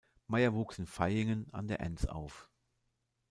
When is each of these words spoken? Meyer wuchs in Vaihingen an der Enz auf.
Meyer 0.27 0.55
wuchs 0.55 0.79
in 0.79 0.87
Vaihingen 0.87 1.53
an 1.53 1.67
der 1.67 1.79
Enz 1.79 2.05
auf. 2.05 2.49